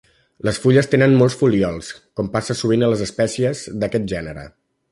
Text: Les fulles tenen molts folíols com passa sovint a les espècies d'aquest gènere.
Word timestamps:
Les 0.47 0.59
fulles 0.61 0.87
tenen 0.93 1.13
molts 1.19 1.35
folíols 1.41 1.91
com 2.21 2.31
passa 2.37 2.57
sovint 2.63 2.87
a 2.87 2.89
les 2.95 3.05
espècies 3.09 3.63
d'aquest 3.85 4.09
gènere. 4.15 4.49